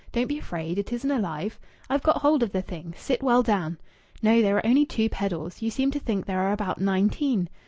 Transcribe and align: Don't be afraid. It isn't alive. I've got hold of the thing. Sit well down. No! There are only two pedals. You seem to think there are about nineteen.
Don't 0.13 0.25
be 0.25 0.39
afraid. 0.39 0.79
It 0.79 0.91
isn't 0.91 1.11
alive. 1.11 1.59
I've 1.87 2.01
got 2.01 2.23
hold 2.23 2.41
of 2.41 2.51
the 2.53 2.63
thing. 2.63 2.95
Sit 2.97 3.21
well 3.21 3.43
down. 3.43 3.77
No! 4.23 4.41
There 4.41 4.57
are 4.57 4.65
only 4.65 4.83
two 4.87 5.09
pedals. 5.09 5.61
You 5.61 5.69
seem 5.69 5.91
to 5.91 5.99
think 5.99 6.25
there 6.25 6.39
are 6.41 6.53
about 6.53 6.81
nineteen. 6.81 7.49